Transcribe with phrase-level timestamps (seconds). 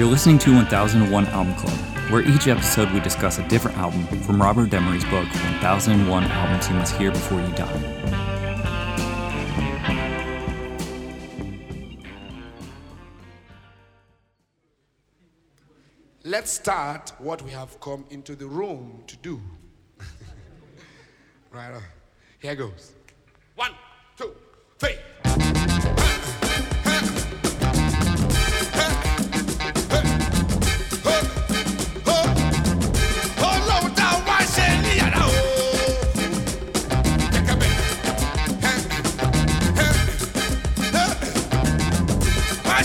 [0.00, 1.78] You're listening to 1001 Album Club,
[2.10, 5.26] where each episode we discuss a different album from Robert Dimery's book
[5.60, 8.16] 1001 Albums You Must Hear Before You Die.
[16.24, 19.38] Let's start what we have come into the room to do.
[21.52, 21.82] right on.
[22.38, 22.92] Here goes.
[23.54, 23.72] One,
[24.16, 24.34] two,
[24.78, 24.96] three.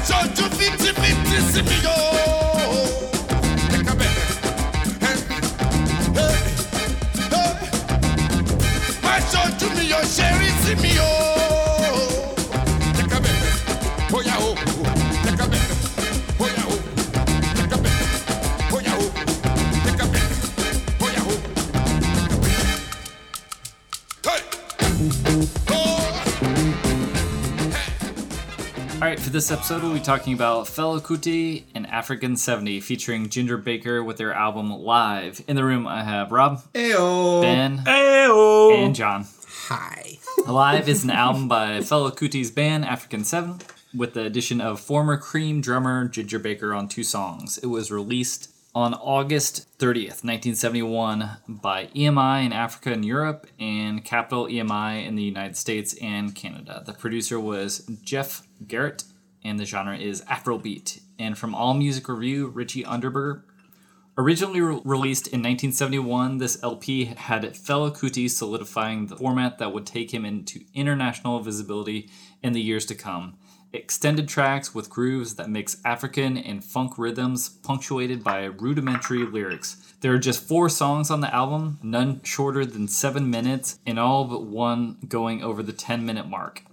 [0.07, 2.34] All right, for
[29.35, 34.15] this episode, we'll be talking about Fela Kuti and African 70, featuring Ginger Baker with
[34.15, 35.43] their album Live.
[35.45, 37.41] In the room, I have Rob, Ayo.
[37.41, 38.73] Ben, Ayo.
[38.73, 39.27] and John.
[39.67, 40.19] Hi.
[40.47, 43.59] Live is an album by Fela Kuti's band African 7
[43.93, 47.57] with the addition of former Cream drummer Ginger Baker on two songs.
[47.57, 54.47] It was released on August 30th, 1971 by EMI in Africa and Europe and Capitol
[54.47, 56.83] EMI in the United States and Canada.
[56.85, 59.03] The producer was Jeff Jarratt
[59.45, 60.99] and the genre is Afrobeat.
[61.17, 63.43] And from All Music Review, Richie Unterberger
[64.17, 69.85] Originally re- released in 1971, this LP had Fela Kuti solidifying the format that would
[69.85, 72.09] take him into international visibility
[72.41, 73.35] in the years to come.
[73.73, 79.93] Extended tracks with grooves that mix African and funk rhythms, punctuated by rudimentary lyrics.
[79.99, 84.23] There are just four songs on the album, none shorter than seven minutes, and all
[84.23, 86.63] but one going over the 10 minute mark.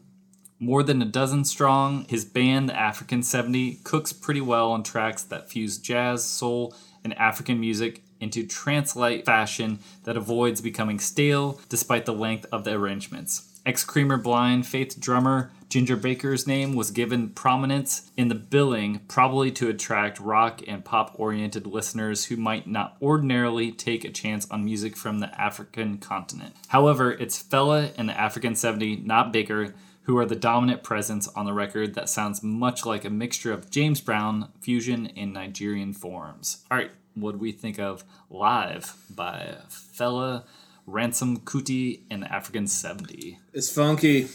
[0.62, 5.24] More than a dozen strong, his band, the African 70, cooks pretty well on tracks
[5.24, 12.06] that fuse jazz, soul, and African music into trance-like fashion that avoids becoming stale despite
[12.06, 13.58] the length of the arrangements.
[13.66, 19.50] Ex Creamer Blind Faith drummer Ginger Baker's name was given prominence in the billing, probably
[19.52, 24.64] to attract rock and pop oriented listeners who might not ordinarily take a chance on
[24.64, 26.54] music from the African continent.
[26.68, 31.46] However, it's Fela and the African 70, not Baker, who are the dominant presence on
[31.46, 36.64] the record that sounds much like a mixture of James Brown, fusion, and Nigerian forms.
[36.70, 40.44] All right, what do we think of Live by Fela,
[40.86, 43.38] Ransome Kuti, and the African 70?
[43.52, 44.28] It's funky.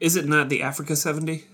[0.00, 1.44] Is it not the Africa 70?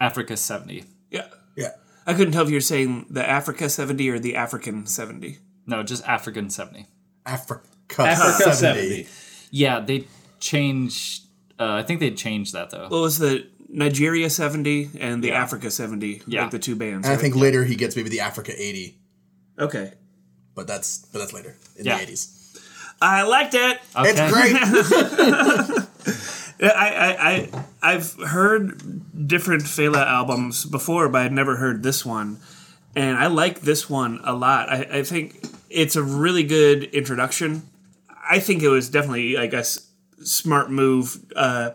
[0.00, 0.84] Africa 70.
[1.10, 1.28] Yeah.
[1.56, 1.70] Yeah.
[2.06, 5.38] I couldn't tell if you're saying the Africa 70 or the African 70.
[5.66, 6.86] No, just African 70.
[7.24, 7.62] Africa,
[7.98, 9.04] Africa 70.
[9.04, 9.08] 70.
[9.50, 10.06] Yeah, they
[10.40, 11.22] changed.
[11.62, 12.88] Uh, I think they changed that though.
[12.88, 15.42] What was the Nigeria 70 and the Yeah.
[15.42, 16.22] Africa 70?
[16.26, 16.42] Yeah.
[16.42, 17.06] Like the two bands.
[17.06, 17.20] And I right?
[17.20, 18.98] think later he gets maybe the Africa 80,
[19.58, 19.92] Okay.
[20.54, 21.98] but that's but that's later in Yeah.
[21.98, 22.28] the 80s.
[23.00, 23.80] I liked it.
[23.96, 24.10] Okay.
[24.10, 25.88] It's great.
[26.62, 32.38] I, I, I, I've heard different Fela albums before, but I'd never heard this one.
[32.94, 34.68] And I like this one a lot.
[34.68, 37.62] I, I think it's a really good introduction.
[38.30, 39.88] I think it was definitely I a s-
[40.24, 41.70] smart move, uh,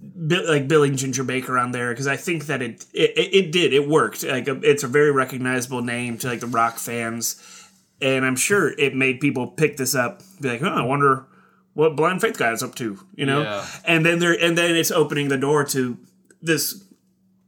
[0.00, 3.72] bi- like billing Ginger Baker on there because I think that it, it it did
[3.72, 4.24] it worked.
[4.24, 7.68] Like it's a very recognizable name to like the rock fans,
[8.00, 10.22] and I'm sure it made people pick this up.
[10.40, 11.26] Be like, oh, I wonder
[11.74, 13.42] what Blind Faith guy is up to, you know?
[13.42, 13.66] Yeah.
[13.84, 15.98] And then there and then it's opening the door to
[16.42, 16.84] this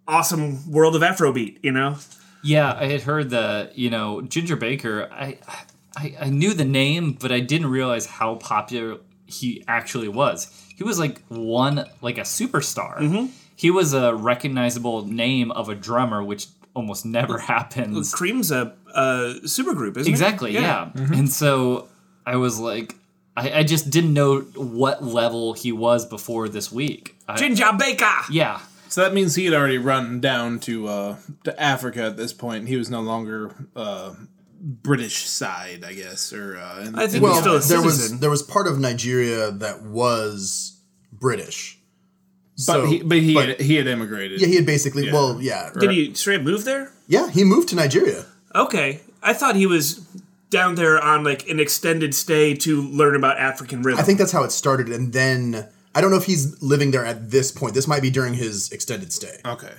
[0.06, 1.96] awesome world of Afrobeat, you know?
[2.42, 3.78] Yeah, I had heard that.
[3.78, 5.08] You know, Ginger Baker.
[5.12, 5.38] I,
[5.96, 8.98] I, I knew the name, but I didn't realize how popular
[9.32, 10.48] he actually was.
[10.76, 12.98] He was like one, like a superstar.
[12.98, 13.26] Mm-hmm.
[13.56, 18.12] He was a recognizable name of a drummer, which almost never happens.
[18.14, 20.58] Cream's a, a supergroup, isn't Exactly, it?
[20.58, 21.18] Exactly, yeah.
[21.18, 21.88] And so
[22.26, 22.96] I was like,
[23.36, 27.16] I, I just didn't know what level he was before this week.
[27.28, 28.10] I- Ginger Baker.
[28.30, 32.32] yeah, So that means he had already run down to uh, to Africa at this
[32.32, 32.68] point.
[32.68, 34.14] He was no longer uh,
[34.64, 38.30] British side, I guess, or uh, in, I think well, still a there was there
[38.30, 40.80] was part of Nigeria that was
[41.12, 41.78] British.
[42.56, 44.40] but So- he but he but- had, he had immigrated.
[44.40, 46.92] yeah, he had basically well, yeah, Did he straight move there?
[47.08, 48.24] yeah, he moved to Nigeria.
[48.54, 49.00] Okay.
[49.22, 50.06] I thought he was
[50.50, 53.98] down there on like an extended stay to learn about African rhythm.
[54.00, 57.04] I think that's how it started, and then I don't know if he's living there
[57.04, 57.74] at this point.
[57.74, 59.38] This might be during his extended stay.
[59.44, 59.72] okay.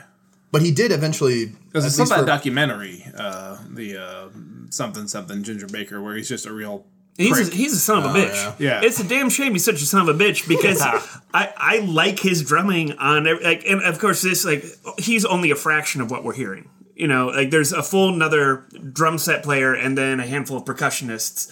[0.54, 1.48] But he did eventually.
[1.48, 4.30] Because it's some that for- documentary, uh, the uh,
[4.70, 6.86] something something Ginger Baker, where he's just a real.
[7.18, 7.52] He's prick.
[7.52, 8.34] a, he's a son of a bitch.
[8.34, 8.56] yeah.
[8.60, 8.82] Yeah.
[8.84, 10.82] It's a damn shame he's such a son of a bitch because
[11.34, 14.64] I, I like his drumming on every, like and of course this like
[14.98, 16.70] he's only a fraction of what we're hearing.
[16.96, 20.66] You know, like there's a full another drum set player and then a handful of
[20.66, 21.52] percussionists.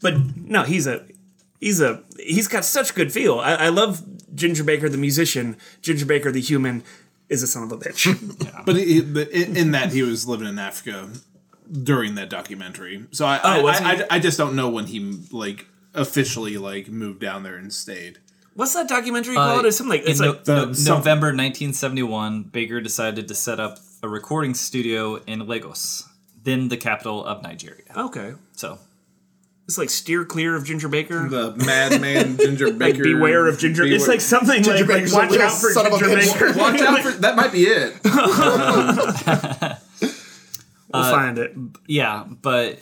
[0.00, 1.06] But no, he's a
[1.60, 3.40] he's a he's got such good feel.
[3.40, 4.02] I, I love
[4.34, 5.56] Ginger Baker the musician.
[5.80, 6.82] Ginger Baker the human
[7.32, 8.06] is a son of a bitch.
[8.66, 11.10] But, he, but in, in that he was living in Africa
[11.82, 13.92] during that documentary, so I Oh, was I.
[13.92, 18.18] I, I just don't know when he like officially like moved down there and stayed.
[18.54, 19.66] What's that documentary uh, called?
[19.66, 23.58] It's something like it's in like no- the- no- November 1971, Baker decided to set
[23.58, 26.08] up a recording studio in Lagos,
[26.44, 27.82] then the capital of Nigeria.
[27.96, 28.34] okay.
[28.54, 28.78] So
[29.72, 31.30] It's like steer clear of Ginger Baker.
[31.30, 33.04] The madman Ginger like Baker.
[33.04, 33.84] beware of Ginger.
[33.84, 33.94] Baker.
[33.94, 36.14] It's like something like, like Baker's watch out for son of a Ginger.
[36.14, 36.58] Baker.
[36.58, 37.36] Watch out for that.
[37.36, 37.94] Might be it.
[40.92, 41.54] We'll find it.
[41.86, 42.80] yeah, but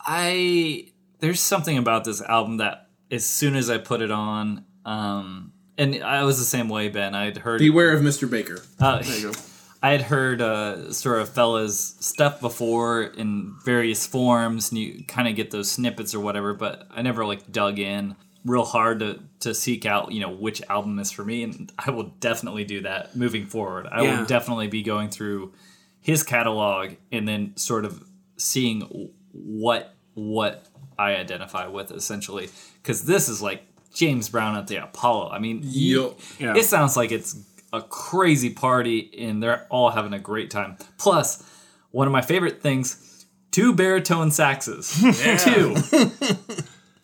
[0.00, 5.52] I there's something about this album that as soon as I put it on, um,
[5.76, 7.14] and I was the same way, Ben.
[7.14, 8.30] I'd heard Beware of Mr.
[8.30, 8.62] Baker.
[8.80, 9.38] Uh, you go.
[9.86, 15.28] I had heard uh, sort of Fela's stuff before in various forms, and you kind
[15.28, 16.54] of get those snippets or whatever.
[16.54, 20.60] But I never like dug in real hard to to seek out you know which
[20.68, 23.86] album is for me, and I will definitely do that moving forward.
[23.90, 24.18] I Yeah.
[24.20, 25.52] will definitely be going through
[26.00, 28.02] his catalog and then sort of
[28.36, 30.66] seeing what what
[30.98, 32.48] I identify with essentially,
[32.82, 33.62] because this is like
[33.94, 35.30] James Brown at the Apollo.
[35.30, 36.16] I mean, you- Yo.
[36.38, 36.56] Yeah.
[36.56, 37.36] it sounds like it's
[37.72, 40.76] a crazy party and they're all having a great time.
[40.98, 41.42] Plus,
[41.90, 44.92] one of my favorite things, two baritone saxes.
[45.44, 45.74] two.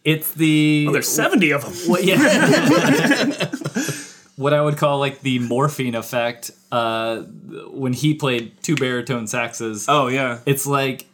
[0.05, 1.73] It's the There's 70 of them.
[1.91, 2.19] what, yeah.
[4.37, 6.51] what I would call like the morphine effect.
[6.71, 7.23] Uh,
[7.71, 10.39] when he played two baritone saxes, Oh, yeah.
[10.47, 11.07] it's like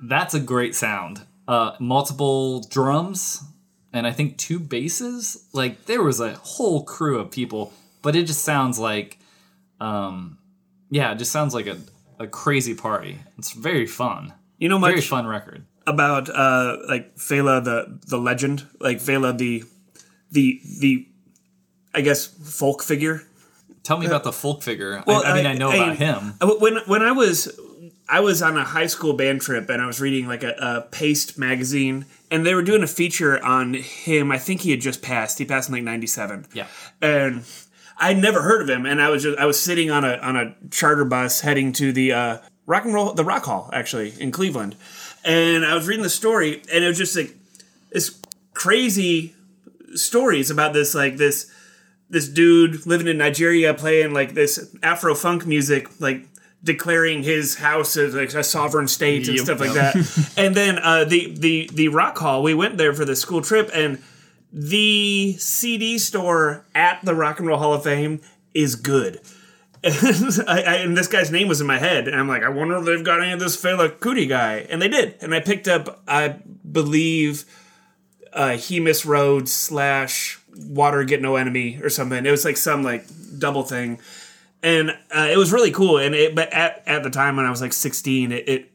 [0.00, 1.22] that's a great sound.
[1.46, 3.42] Uh, multiple drums
[3.92, 5.46] and I think two basses.
[5.52, 9.18] Like there was a whole crew of people, but it just sounds like,
[9.80, 10.38] um,
[10.90, 11.78] yeah, it just sounds like a,
[12.18, 13.18] a crazy party.
[13.38, 14.32] It's very fun.
[14.58, 15.64] You know Very much fun record.
[15.86, 19.64] about uh like Fela the the legend, like Fela the
[20.30, 21.08] the the
[21.94, 23.22] I guess folk figure.
[23.82, 25.02] Tell me about the folk figure.
[25.06, 26.34] Well, I, I mean, I, know about I- him.
[26.40, 27.58] Uh, When when I was
[28.08, 30.80] I was on a high school band trip and I was reading like a, a
[30.92, 34.30] Paste magazine and they were doing a feature on him.
[34.30, 35.38] I think he had just passed.
[35.38, 36.46] He passed in like '97.
[36.54, 36.66] Yeah.
[37.00, 37.42] and
[37.98, 38.86] I'd never heard of him.
[38.86, 41.92] And I was just I was sitting on a on a charter bus heading to
[41.92, 44.76] the uh, rock and roll the Rock Hall actually in Cleveland,
[45.24, 47.34] and I was reading the story, and it was just like
[47.90, 48.18] this
[48.54, 49.34] crazy
[49.94, 51.50] stories about this like this
[52.10, 56.26] this dude living in Nigeria playing like this Afro funk music like.
[56.64, 59.44] Declaring his house as like a sovereign state and Yep.
[59.46, 59.96] stuff like that,
[60.36, 62.40] and then uh, the the the Rock Hall.
[62.40, 64.00] We went there for the school trip, and
[64.52, 68.20] the CD store at the Rock and Roll Hall of Fame
[68.54, 69.20] is good.
[69.84, 69.94] And,
[70.46, 72.76] I, I, and this guy's name was in my head, and I'm like, I wonder
[72.76, 75.16] if they've got any of this Fela Kuti guy, and they did.
[75.20, 76.36] And I picked up, I
[76.70, 77.44] believe,
[78.32, 82.24] uh, He Miss Road slash Water Get No Enemy or something.
[82.24, 83.06] It was like some like
[83.38, 83.98] double thing,
[84.62, 85.98] and uh, it was really cool.
[85.98, 88.68] And it, but at, at the time when I was like 16, it, it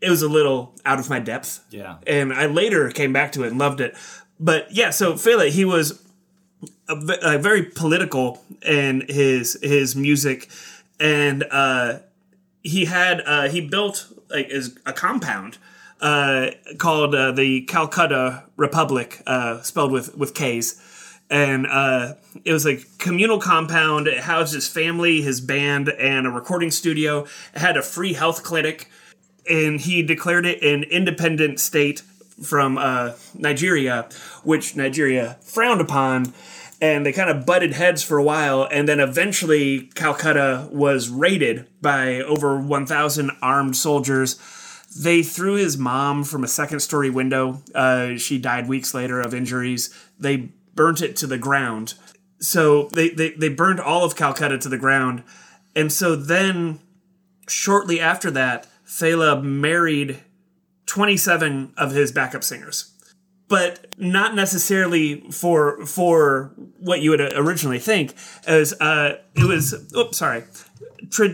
[0.00, 1.96] it was a little out of my depth Yeah.
[2.06, 3.96] and I later came back to it and loved it.
[4.38, 6.02] But yeah, so Fela, he was
[6.88, 10.48] a, a very political in his his music,
[11.00, 12.00] and uh,
[12.62, 14.52] he had uh, he built like
[14.84, 15.58] a compound
[16.00, 20.82] uh, called uh, the Kalakuta Republic, uh, spelled with with K's.
[21.28, 22.14] And uh,
[22.44, 24.06] it was a communal compound.
[24.06, 27.26] It housed his family, his band, and a recording studio.
[27.52, 28.88] It had a free health clinic
[29.48, 32.02] and he declared it an independent state
[32.42, 34.08] from uh, Nigeria,
[34.42, 36.32] which Nigeria frowned upon.
[36.80, 41.66] And they kind of butted heads for a while, and then eventually Kalakuta was raided
[41.80, 44.38] by over 1,000 armed soldiers.
[44.94, 47.62] They threw his mom from a second story window.
[47.74, 49.88] Uh, she died weeks later of injuries.
[50.18, 51.94] They burnt it to the ground.
[52.40, 55.22] So they, they, they burned all of Kalakuta to the ground.
[55.74, 56.80] And so then
[57.48, 60.20] shortly after that, Fela married
[60.86, 62.92] 27 of his backup singers.
[63.48, 68.14] But not necessarily for for what you would originally think.
[68.44, 70.44] As uh, it was, oops, sorry,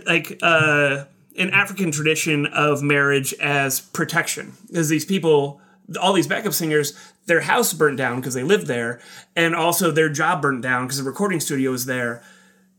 [0.07, 1.05] like uh,
[1.39, 5.63] an African tradition of marriage as protection, because these people,
[5.99, 6.93] all these backup singers,
[7.25, 9.01] their house burnt down because they lived there,
[9.35, 12.23] and also their job burnt down because the recording studio was there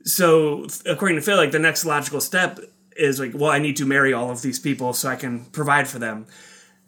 [0.04, 2.60] So according to Phil, like the next logical step
[2.96, 5.88] is like, well, I need to marry all of these people so I can provide
[5.88, 6.28] for them.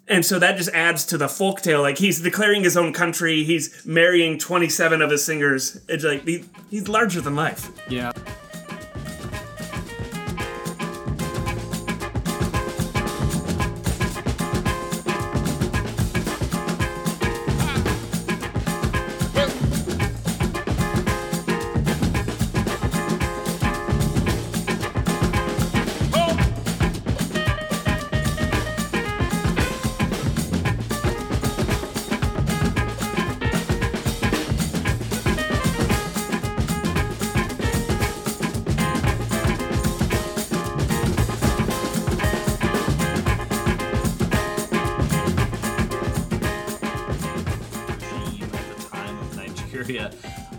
[0.08, 1.82] And so that just adds to the folk tale.
[1.82, 3.44] Like he's declaring his own country.
[3.44, 5.80] He's marrying 27 of his singers.
[5.88, 7.72] It's like he, he's larger than life.
[7.90, 8.12] Yeah.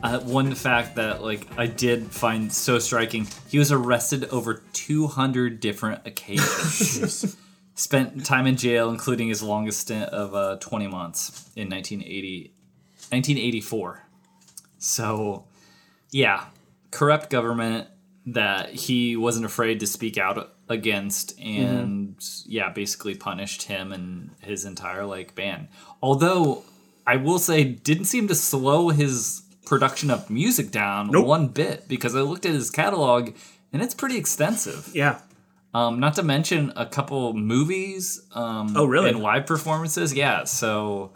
[0.06, 5.58] Uh, one fact that like I did find so striking: he was arrested over 200
[5.58, 7.36] different occasions.
[7.74, 12.52] Spent time in jail, including his longest stint of uh, 20 months in 1980,
[13.10, 14.06] 1984.
[14.78, 15.44] So,
[16.12, 16.44] yeah,
[16.92, 17.88] corrupt government
[18.26, 24.64] that he wasn't afraid to speak out against and yeah basically punished him and his
[24.64, 25.68] entire like band
[26.02, 26.64] although
[27.06, 31.26] i will say didn't seem to slow his production of music down Nope.
[31.26, 33.30] one bit because i looked at his catalog
[33.72, 35.18] and it's pretty extensive Yeah.
[35.74, 39.10] um not to mention a couple movies um Oh, really?
[39.10, 41.12] and live performances yeah so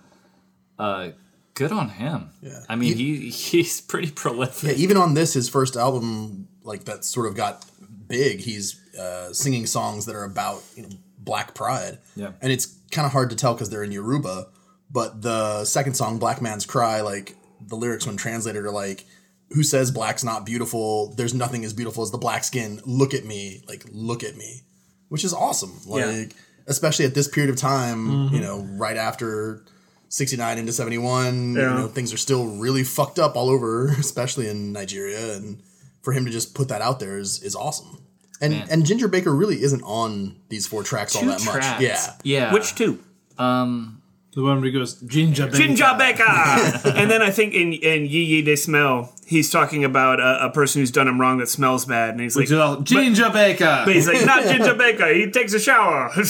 [0.79, 1.11] uh
[1.55, 2.61] good on him Yeah.
[2.69, 7.05] i mean he he's pretty prolific Yeah, even on this, his first album, like that
[7.05, 7.65] sort of got
[8.07, 8.41] big.
[8.41, 10.89] He's uh, singing songs that are about you know
[11.19, 11.99] black pride.
[12.17, 12.33] Yeah.
[12.43, 14.49] and it's kind of hard to tell because they're in Yoruba.
[14.91, 17.37] But the second song, "Black Man's Cry," like
[17.67, 19.05] the lyrics when translated are like,
[19.51, 21.15] "Who says black's not beautiful?
[21.17, 22.81] There's nothing as beautiful as the black skin.
[22.85, 24.63] Look at me, like look at me,"
[25.09, 25.81] which is awesome.
[25.87, 26.25] Like Yeah.
[26.67, 28.35] especially at this period of time, mm-hmm.
[28.35, 29.65] you know, right after.
[30.13, 34.73] 69 into 71 you know things are still really fucked up all over especially in
[34.73, 35.63] nigeria and
[36.03, 38.03] for him to just put that out there is is awesome
[38.41, 38.67] and Man.
[38.73, 41.65] and ginger baker really isn't on these four tracks all that tracks.
[41.65, 42.99] much yeah yeah Which two?
[43.39, 44.00] Um,
[44.33, 45.55] The one where he goes, ginger Beka.
[45.57, 46.95] Jinja Beka!
[46.95, 50.51] and then I think in, in Ye Ye De Smell, he's talking about a, a
[50.51, 52.11] person who's done him wrong that smells bad.
[52.11, 53.85] And he's like, Which is all, Jinja Beka.
[53.85, 55.13] But he's like, not Ginger Baker.
[55.13, 56.13] He takes a shower.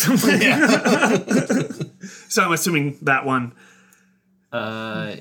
[2.28, 3.52] so I'm assuming that one.
[4.52, 5.16] uh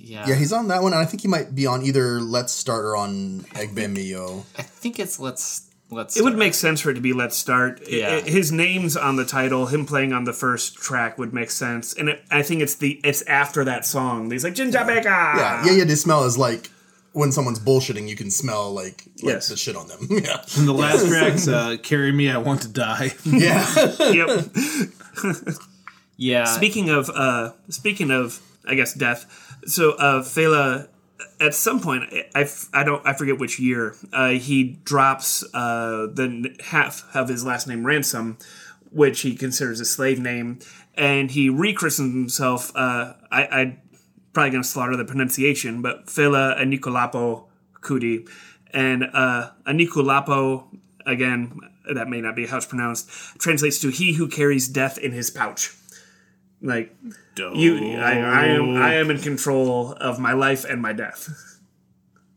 [0.00, 2.52] yeah yeah he's on that one and i think he might be on either let's
[2.52, 6.16] start or on egbe mi o I think it's let's let's.
[6.16, 7.80] It would make sense for it to be Let's Start.
[7.86, 8.14] I- Yeah.
[8.24, 9.66] I- his name's on the title.
[9.66, 11.92] Him playing on the first track would make sense.
[11.94, 14.30] And it, I think it's the it's after that song.
[14.30, 15.08] He's like Ginger Baker.
[15.08, 16.70] yeah yeah yeah the smell is like
[17.12, 19.48] when someone's bullshitting you can smell like, like Yes.
[19.48, 22.68] the shit on them yeah And the last track's uh, Carry Me, I Want to
[22.68, 23.12] Die.
[23.24, 23.66] yeah
[24.12, 24.46] Yep.
[26.16, 26.44] Yeah.
[26.44, 29.24] Speaking of uh speaking of I guess death.
[29.66, 30.88] So uh Fela
[31.40, 36.06] at some point I, f- I don't I forget which year uh, he drops uh,
[36.12, 38.38] the half of his last name ransom
[38.90, 40.58] which he considers a slave name
[40.94, 43.78] and he rechristens himself uh, I I
[44.32, 47.46] probably gonna slaughter the pronunciation but Fela Anikulapo
[47.80, 48.28] Kuti
[48.72, 50.66] and uh, Anikulapo
[51.06, 51.58] again
[51.92, 53.08] that may not be how it's pronounced
[53.38, 55.74] translates to he who carries death in his pouch
[56.60, 56.94] like
[57.36, 61.60] you I, I am I am in control of my life and my death.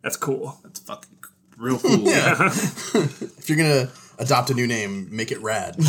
[0.03, 0.59] That's cool.
[0.63, 1.17] That's fucking
[1.57, 1.89] real cool.
[2.07, 5.75] if you're gonna adopt a new name make it rad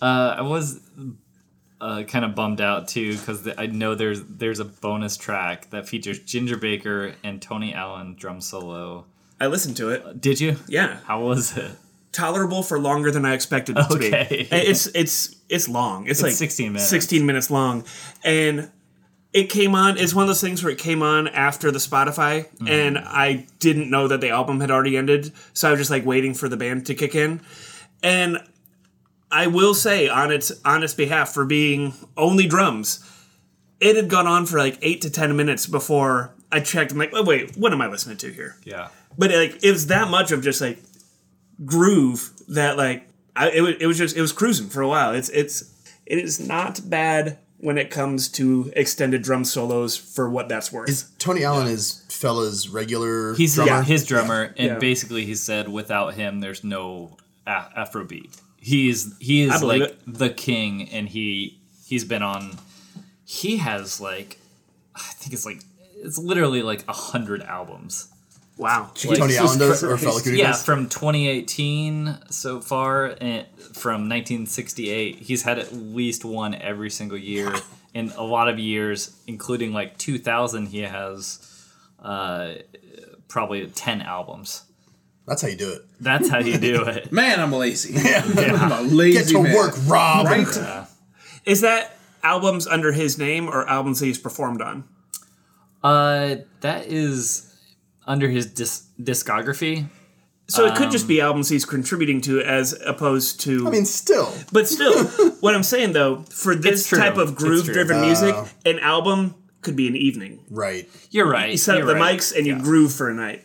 [0.00, 0.80] Uh, I was
[1.80, 5.88] uh, kind of bummed out too because I know there's there's a bonus track that
[5.88, 9.06] features Ginger Baker and Tony Allen drum solo.
[9.40, 10.20] I listened to it.
[10.20, 10.56] Did you?
[10.68, 10.98] Yeah.
[11.04, 11.72] How was it?
[12.12, 14.26] Tolerable for longer than I expected it to Okay.
[14.30, 14.56] be.
[14.56, 16.06] It's it's it's long.
[16.06, 16.88] It's, like 16 minutes.
[16.88, 17.84] 16 minutes long.
[18.24, 18.70] And
[19.34, 22.46] it came on it's one of those things where it came on after the Spotify
[22.48, 22.68] Mm-hmm.
[22.68, 25.32] and I didn't know that the album had already ended.
[25.52, 27.40] So I was just like waiting for the band to kick in.
[28.02, 28.38] And
[29.30, 33.04] I will say on its on its behalf for being only drums,
[33.80, 36.92] it had gone on for like eight to ten minutes before I checked.
[36.92, 38.56] I'm like, oh wait, what am I listening to here?
[38.64, 38.88] Yeah.
[39.18, 40.78] But like, it was that much of just like
[41.64, 45.12] groove that like I, it was it was just it was cruising for a while.
[45.14, 45.74] It's it's
[46.06, 51.12] it is not bad when it comes to extended drum solos for what that's worth.
[51.18, 54.78] tony allen is Fela's regular He's drummer his drummer, and Yeah.
[54.78, 58.40] basically he said without him, there's no a- Afrobeat.
[58.60, 59.98] He's he is like it.
[60.06, 62.58] the king, and he he's been on.
[63.24, 64.38] He has like,
[64.96, 65.60] I think it's like
[66.02, 68.08] it's literally like a hundred albums.
[68.58, 68.90] Wow.
[68.94, 70.62] Tony Allen does or Fela Kuti Yeah, does?
[70.64, 77.54] from 2018 so far, and from 1968, he's had at least one every single year.
[77.94, 81.66] In a lot of years, including like 2000, he has
[82.00, 82.52] uh,
[83.28, 84.64] probably 10 albums.
[85.26, 85.82] That's how you do it.
[85.98, 87.10] That's how you do it.
[87.10, 87.94] Man, I'm lazy.
[87.94, 88.22] Yeah.
[88.60, 89.54] I'm a lazy Get to man.
[89.54, 90.26] work, Rob.
[90.26, 90.86] Right?
[91.46, 94.84] Is that albums under his name or albums that he's performed on?
[95.82, 97.47] Uh, that is
[98.08, 99.86] under his dis- discography.
[100.50, 103.68] So it could Um, just be albums he's contributing to as opposed to.
[103.68, 104.32] I mean, still.
[104.50, 105.04] but still,
[105.40, 106.98] what I'm saying though, for this It's true.
[106.98, 107.74] type of It's groove true.
[107.74, 108.34] driven music,
[108.64, 110.40] an album could be an evening.
[110.50, 110.88] Right.
[111.10, 111.50] You're right.
[111.50, 112.18] You set up you're the right.
[112.18, 112.62] mics and you Yeah.
[112.62, 113.44] groove for a night.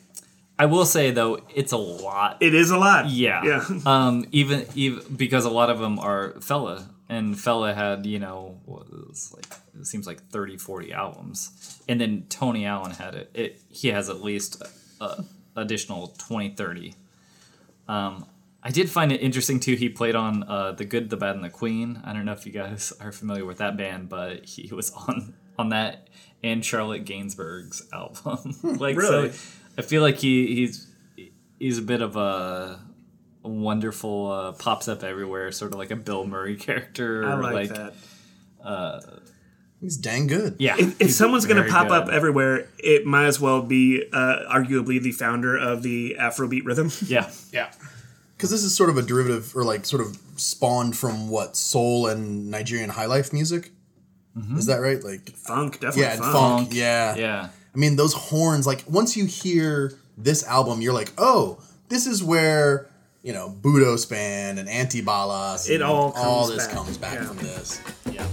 [0.57, 2.37] I will say though, it's a lot.
[2.39, 3.09] It is a lot.
[3.09, 3.41] Yeah.
[3.43, 3.65] Yeah.
[3.85, 8.59] Um, even even because a lot of them are Fela, and Fela had you know
[8.65, 9.45] was like
[9.79, 13.29] it seems like 30, 40 albums, and then Tony Allen had it.
[13.33, 14.61] It he has at least
[14.99, 15.23] uh,
[15.55, 16.95] additional 20, 30.
[17.87, 18.25] Um,
[18.61, 19.75] I did find it interesting too.
[19.75, 22.01] He played on uh, the Good, the Bad, and the Queen.
[22.05, 25.33] I don't know if you guys are familiar with that band, but he was on
[25.57, 26.07] on that
[26.43, 28.55] and Charlotte Gainsbourg's album.
[28.63, 29.31] like Really?
[29.31, 29.39] so,
[29.77, 30.87] I feel like he he's
[31.59, 32.79] he's a bit of a
[33.43, 37.25] wonderful uh, pops up everywhere, sort of like a Bill Murray character.
[37.25, 37.93] I or like, that.
[39.83, 40.55] He's dang good.
[40.59, 44.05] Yeah, If he's someone's going to very pop up everywhere, it might as well be
[44.13, 46.89] uh, arguably the founder of the Afrobeat rhythm.
[47.05, 47.69] yeah, Yeah.
[48.37, 52.07] Because this is sort of a derivative, or like sort of spawned from what soul
[52.07, 53.71] and Nigerian high life music.
[54.57, 55.03] Is that right?
[55.03, 56.31] Like, Funk, definitely yeah, funk.
[56.33, 56.59] funk.
[56.59, 56.73] Funk.
[56.73, 57.49] Yeah, yeah.
[57.73, 58.65] I mean, those horns.
[58.65, 62.89] Like, once you hear this album, you're like, oh, this is where
[63.23, 65.69] you know Budos Band and Antibalas.
[65.69, 66.75] It all all this back.
[66.75, 67.25] comes back Yeah.
[67.25, 67.79] from this.
[68.11, 68.27] Yeah.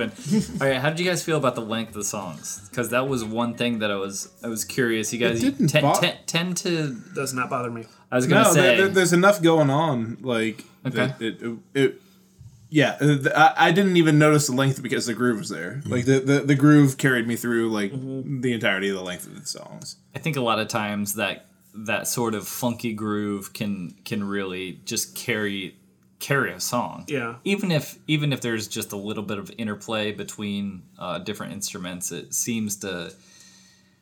[0.00, 0.60] Just.
[0.60, 2.66] All right, how did you guys feel about the length of the songs?
[2.70, 5.12] Because that was one thing that I was I was curious.
[5.12, 6.94] You guys didn't ten- bo- ten- tend to.
[7.14, 7.84] Does not bother me.
[8.10, 10.18] I was gonna No, say there, there- there's enough going on.
[10.20, 11.12] Like, Okay.
[11.20, 12.02] it, it, it-
[12.68, 15.80] yeah, uh, I, I didn't even notice the length because the groove was there.
[15.86, 19.40] Like the, the, the groove carried me through like the entirety of the length of
[19.40, 19.96] the songs.
[20.16, 24.80] I think a lot of times that that sort of funky groove can can really
[24.84, 25.76] just carry
[26.18, 27.04] carry a song.
[27.08, 27.36] Yeah.
[27.44, 32.12] Even if even if there's just a little bit of interplay between uh, different instruments,
[32.12, 33.12] it seems to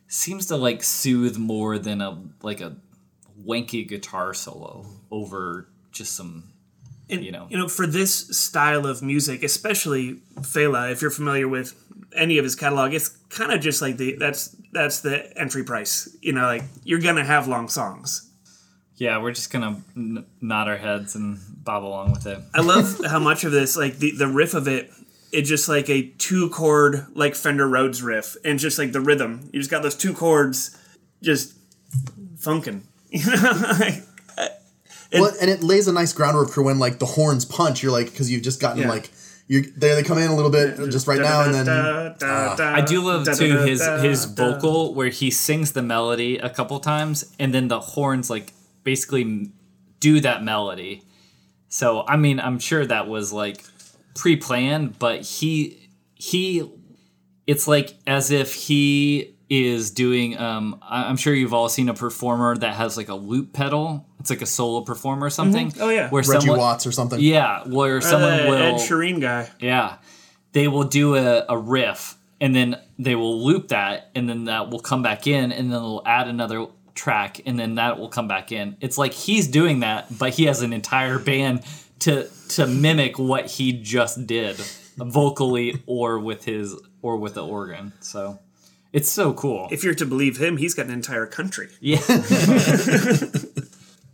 [0.08, 2.76] seems to like soothe more than a like a
[3.44, 6.44] wanky guitar solo over just some
[7.10, 7.46] And, You know.
[7.50, 11.74] you know, for this style of music, especially Fela, if you're familiar with
[12.14, 16.08] any of his catalog, it's kind of just like the that's that's the entry price.
[16.22, 18.30] You know, like you're gonna have long songs.
[18.96, 19.20] Yeah.
[19.20, 22.38] We're just gonna n- nod our heads and bob along with it.
[22.54, 24.90] I love how much of this, like the the riff of it,
[25.32, 29.48] it's just like a two chord like Fender Rhodes riff, and just like the rhythm.
[29.52, 30.76] You just got those two chords,
[31.22, 31.54] just
[32.36, 32.82] funkin'.
[33.10, 34.02] You know, like,
[35.12, 37.82] well, and it lays a nice groundwork for when like the horns punch.
[37.82, 38.88] You're like, because you've just gotten Yeah.
[38.88, 39.10] like
[39.46, 39.94] you there.
[39.94, 42.56] They come in a little bit just right now, and then ah.
[42.58, 47.32] I do love too his his vocal where he sings the melody a couple times
[47.38, 48.52] and then the horns like
[48.84, 49.50] basically
[50.00, 51.02] do that melody.
[51.68, 53.64] So I mean, I'm sure that was like
[54.14, 56.70] pre-planned, but he he
[57.46, 61.94] it's like as if he is doing um I- I'm sure you've all seen a
[61.94, 64.06] performer that has like a loop pedal.
[64.20, 65.70] It's like a solo performer or something.
[65.78, 66.08] Oh, yeah.
[66.08, 67.20] Where Reggie someone Watts or something.
[67.20, 69.50] Yeah, where someone Uh, will Ed Sheeran guy.
[69.60, 69.96] yeah.
[70.52, 74.70] They will do a, a riff and then they will loop that and then that
[74.70, 78.28] will come back in and then they'll add another track and then that will come
[78.28, 78.76] back in.
[78.80, 81.62] It's like he's doing that, but he has an entire band
[82.00, 84.56] to to mimic what he just did
[84.96, 87.92] vocally or with his or with the organ.
[88.00, 88.38] So
[88.92, 89.68] it's so cool.
[89.70, 91.68] If you're to believe him, he's got an entire country.
[91.80, 91.98] Yeah.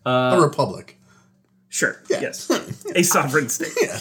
[0.06, 0.98] a republic.
[1.68, 2.02] Sure.
[2.08, 2.50] Yes.
[2.94, 3.68] A sovereign state.
[3.80, 3.98] Yeah.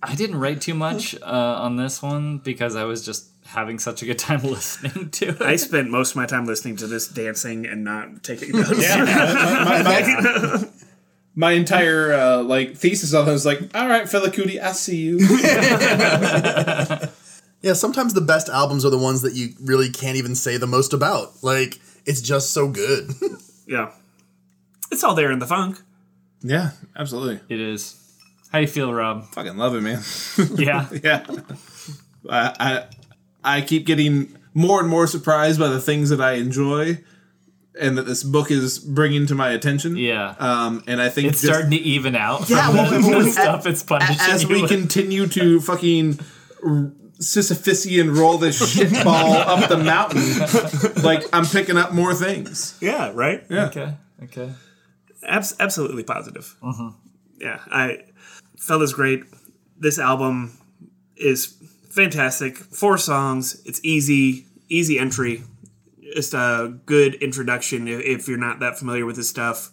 [0.00, 4.02] I didn't write too much uh, on this one because I was just having such
[4.02, 5.40] a good time listening to it.
[5.42, 8.70] I spent most of my time listening to this dancing and not taking notes.
[8.70, 10.68] my, my-
[11.34, 14.96] my entire uh, like thesis on it was like, all right, Fela Kuti, I see
[14.96, 15.18] you.
[17.60, 20.66] Yeah, sometimes the best albums are the ones that you really can't even say the
[20.68, 21.42] most about.
[21.42, 23.10] Like, it's just so good.
[23.66, 23.90] yeah.
[24.92, 25.80] It's all there in the funk.
[26.40, 27.40] yeah, absolutely.
[27.48, 27.96] It is.
[28.52, 29.24] How you feel, Rob?
[29.32, 30.02] Fucking love it, man.
[30.56, 30.88] Yeah.
[31.02, 31.26] yeah,
[32.30, 32.84] I, I
[33.44, 36.98] I keep getting more and more surprised by the things that I enjoy,
[37.80, 39.96] and that this book is bringing to my attention.
[39.96, 40.34] Yeah.
[40.38, 42.48] Um, and I think it's just- starting to even out.
[42.50, 44.70] Yeah, from well, the, well, the stuff it's punishing as you we with.
[44.70, 46.18] continue to fucking
[46.64, 52.76] r- Sisyphusian roll this shit ball up the mountain, like I'm picking up more things.
[52.80, 53.44] Yeah, right?
[53.50, 53.66] Yeah.
[53.66, 53.94] Okay.
[54.24, 54.52] Okay.
[55.26, 56.54] Abs- absolutely positive.
[57.40, 58.04] Yeah, I
[58.56, 59.24] Fela's great.
[59.78, 60.56] This album
[61.16, 61.54] is
[62.02, 62.56] fantastic.
[62.56, 63.60] Four songs.
[63.64, 65.42] It's easy, easy entry.
[66.14, 69.70] Just a good introduction if, if you're not that familiar with his stuff.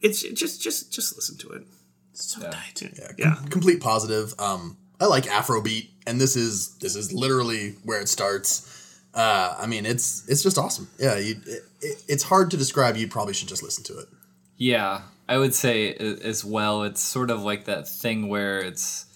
[0.00, 1.62] It's just just just listen to it.
[2.12, 2.82] So tight.
[2.82, 3.34] Yeah, Yeah.
[3.36, 4.34] com- complete positive.
[4.38, 8.74] Um, I like Afrobeat, and this is this is literally where it starts.
[9.14, 10.88] Uh, I mean, it's it's just awesome.
[10.98, 12.96] Yeah, you, it, it, it's hard to describe.
[12.96, 14.08] You probably should just listen to it.
[14.56, 16.82] Yeah, I would say as well.
[16.82, 19.06] It's sort of like that thing where it's,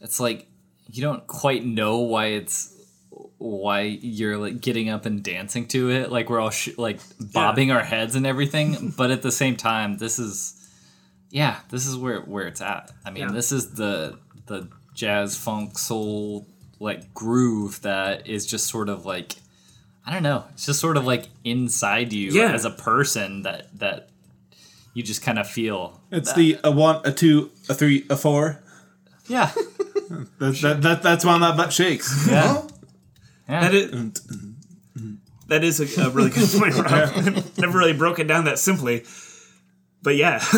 [0.00, 0.46] it's like
[0.92, 2.76] you don't quite know why it's
[3.38, 6.10] why you're like getting up and dancing to it.
[6.12, 9.96] Like we're all sh- like bobbing our heads and everything, but at the same time,
[9.98, 10.54] this is,
[11.30, 12.90] yeah, this is where where it's at.
[13.04, 13.32] I mean, Yeah.
[13.32, 16.46] this is the the jazz funk soul
[16.80, 19.36] like groove that is just sort of like.
[20.06, 20.44] I don't know.
[20.54, 22.52] It's just sort of like inside you Yeah.
[22.52, 24.08] as a person that that
[24.94, 26.00] you just kind of feel.
[26.10, 28.60] It's the a one, a two, a three, a four.
[29.30, 29.52] Yeah.
[30.38, 32.26] That, that, that, that's why that butt shakes.
[32.28, 32.62] Yeah.
[33.46, 33.90] That is,
[35.46, 37.44] that is a, a really good point, Rob.
[37.58, 39.04] Never really broke it down that simply.
[40.02, 40.42] But yeah.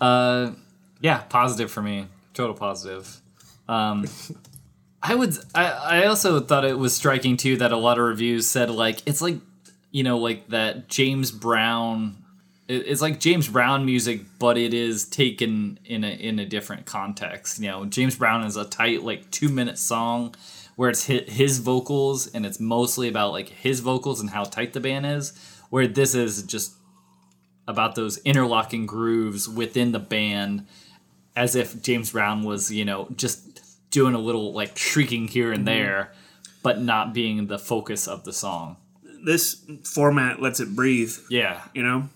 [0.00, 0.50] Uh,
[1.00, 2.08] yeah, positive for me.
[2.34, 3.20] Total positive.
[3.68, 4.04] Um,
[5.02, 5.34] I would.
[5.54, 9.00] I, I also thought it was striking too that a lot of reviews said like
[9.06, 9.38] it's like
[9.92, 12.16] you know like that James Brown.
[12.68, 16.86] It- It's like James Brown music, but it is taken in a in a different
[16.86, 17.60] context.
[17.60, 20.34] You know, James Brown is a tight like two minute song
[20.76, 24.72] where it's hit his vocals and it's mostly about like his vocals and how tight
[24.72, 25.32] the band is.
[25.70, 26.72] Where this is just
[27.66, 30.66] about those interlocking grooves within the band
[31.36, 35.66] as if James Brown was, you know, just doing a little like shrieking here and
[35.66, 35.76] mm-hmm.
[35.82, 36.12] there,
[36.62, 38.76] but not being the focus of the song.
[39.24, 41.62] this format lets it breathe, Yeah.
[41.74, 42.08] you know?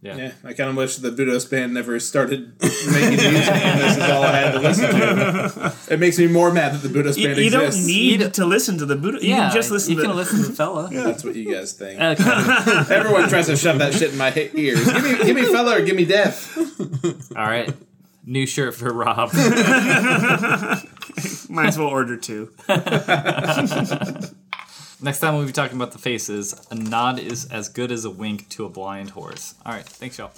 [0.00, 4.02] Yeah, I kind of wish the Budos band never started making music, and this is
[4.04, 5.74] all I had to listen to.
[5.90, 7.86] It makes me more mad that the Budos You, band you don't exists.
[7.86, 9.22] need to listen to the Budos.
[9.22, 9.46] You Yeah.
[9.48, 10.90] can just listen you to can listen to Fela.
[10.92, 12.00] Yeah, that's what you guys think.
[12.00, 12.94] Okay.
[12.94, 14.84] Everyone tries to shove that shit in my ears.
[14.84, 16.56] Give me, give me Fela or give me death.
[17.36, 17.74] All right.
[18.24, 19.32] New shirt for Rob.
[21.48, 22.52] Might as well order two.
[25.00, 26.60] Next time we'll be talking about the faces.
[26.70, 29.54] A nod is as good as a wink to a blind horse.
[29.64, 29.84] All right.
[29.84, 30.32] Thanks, y'all.